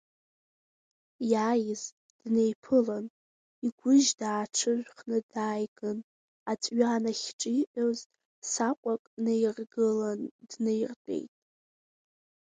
Иааиз 1.31 1.83
днеиԥылан, 2.21 3.05
игәыжь 3.67 4.11
дааҽыжәхны 4.19 5.17
дааиган, 5.31 5.99
аҵәҩан 6.51 7.03
ахьҿиҟьоз 7.11 7.99
саҟәак 8.51 9.03
наиргылан 9.23 10.21
днаиртәеит. 10.51 11.31